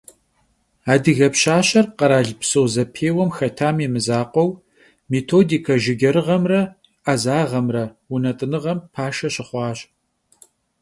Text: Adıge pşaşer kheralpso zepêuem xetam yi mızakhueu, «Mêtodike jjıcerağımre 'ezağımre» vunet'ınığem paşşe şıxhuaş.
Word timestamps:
Adıge 0.93 1.27
pşaşer 1.33 1.85
kheralpso 1.97 2.61
zepêuem 2.73 3.29
xetam 3.37 3.77
yi 3.81 3.87
mızakhueu, 3.93 4.49
«Mêtodike 5.09 5.75
jjıcerağımre 5.83 6.61
'ezağımre» 6.71 7.85
vunet'ınığem 8.09 8.79
paşşe 8.93 9.29
şıxhuaş. 9.35 9.79